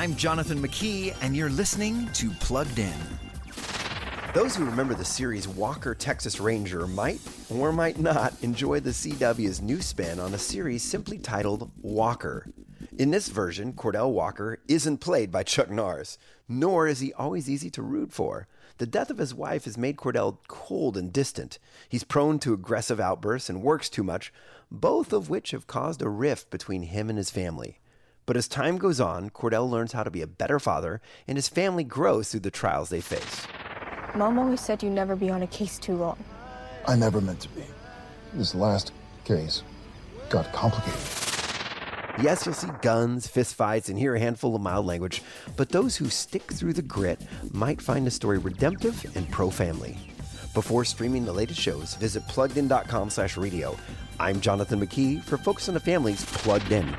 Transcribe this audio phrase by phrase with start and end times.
[0.00, 2.98] I'm Jonathan McKee, and you're listening to Plugged In.
[4.32, 9.60] Those who remember the series Walker Texas Ranger might or might not enjoy the CW's
[9.60, 12.50] new spin on a series simply titled Walker.
[12.96, 16.16] In this version, Cordell Walker isn't played by Chuck Norris,
[16.48, 18.48] nor is he always easy to root for.
[18.78, 21.58] The death of his wife has made Cordell cold and distant.
[21.90, 24.32] He's prone to aggressive outbursts and works too much,
[24.70, 27.80] both of which have caused a rift between him and his family.
[28.30, 31.48] But as time goes on, Cordell learns how to be a better father, and his
[31.48, 33.44] family grows through the trials they face.
[34.14, 36.16] Mom always said you'd never be on a case too long.
[36.86, 37.64] I never meant to be.
[38.32, 38.92] This last
[39.24, 39.64] case
[40.28, 41.00] got complicated.
[42.22, 45.22] Yes, you'll see guns, fistfights, and hear a handful of mild language,
[45.56, 47.20] but those who stick through the grit
[47.50, 49.98] might find the story redemptive and pro-family.
[50.54, 53.76] Before streaming the latest shows, visit pluggedin.com slash radio.
[54.20, 56.94] I'm Jonathan McKee for Focus on the Family's Plugged In.